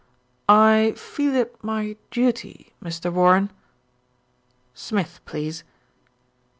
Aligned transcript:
"I 0.49 0.95
feel 0.97 1.35
it 1.35 1.63
my 1.63 1.95
duty, 2.09 2.73
Mr. 2.83 3.13
Warren" 3.13 3.51
"Smith, 4.73 5.19
please." 5.25 5.63